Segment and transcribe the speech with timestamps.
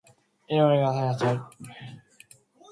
[0.47, 1.69] いつの間にか朝になってたり